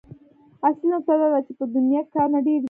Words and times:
اصلي 0.67 0.87
نکته 0.93 1.13
دا 1.19 1.27
ده 1.33 1.39
چې 1.45 1.51
په 1.59 1.65
دنيا 1.75 2.01
کې 2.05 2.11
کارونه 2.15 2.39
ډېر 2.45 2.55
دي. 2.57 2.59